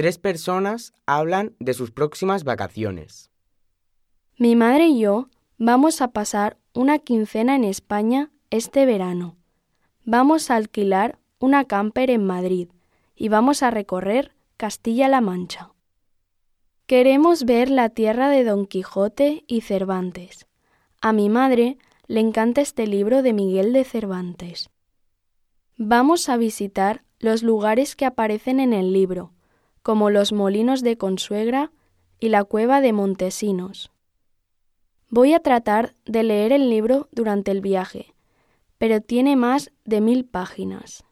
Tres 0.00 0.16
personas 0.16 0.94
hablan 1.04 1.54
de 1.58 1.74
sus 1.74 1.90
próximas 1.90 2.42
vacaciones. 2.42 3.30
Mi 4.38 4.56
madre 4.56 4.86
y 4.86 5.00
yo 5.00 5.28
vamos 5.58 6.00
a 6.00 6.08
pasar 6.08 6.56
una 6.72 7.00
quincena 7.00 7.54
en 7.54 7.64
España 7.64 8.30
este 8.48 8.86
verano. 8.86 9.36
Vamos 10.06 10.50
a 10.50 10.56
alquilar 10.56 11.18
una 11.38 11.66
camper 11.66 12.08
en 12.08 12.24
Madrid 12.24 12.70
y 13.14 13.28
vamos 13.28 13.62
a 13.62 13.70
recorrer 13.70 14.34
Castilla-La 14.56 15.20
Mancha. 15.20 15.72
Queremos 16.86 17.44
ver 17.44 17.68
la 17.68 17.90
tierra 17.90 18.30
de 18.30 18.42
Don 18.42 18.64
Quijote 18.64 19.44
y 19.48 19.60
Cervantes. 19.60 20.46
A 21.02 21.12
mi 21.12 21.28
madre 21.28 21.76
le 22.06 22.20
encanta 22.20 22.62
este 22.62 22.86
libro 22.86 23.20
de 23.20 23.34
Miguel 23.34 23.74
de 23.74 23.84
Cervantes. 23.84 24.70
Vamos 25.76 26.30
a 26.30 26.38
visitar 26.38 27.04
los 27.18 27.42
lugares 27.42 27.96
que 27.96 28.06
aparecen 28.06 28.60
en 28.60 28.72
el 28.72 28.94
libro, 28.94 29.34
como 29.82 30.10
los 30.10 30.32
molinos 30.32 30.82
de 30.82 30.96
Consuegra 30.96 31.72
y 32.18 32.28
la 32.28 32.44
cueva 32.44 32.80
de 32.80 32.92
Montesinos. 32.92 33.90
Voy 35.08 35.32
a 35.32 35.40
tratar 35.40 35.96
de 36.04 36.22
leer 36.22 36.52
el 36.52 36.70
libro 36.70 37.08
durante 37.10 37.50
el 37.50 37.60
viaje, 37.60 38.14
pero 38.78 39.00
tiene 39.00 39.36
más 39.36 39.72
de 39.84 40.00
mil 40.00 40.24
páginas. 40.24 41.04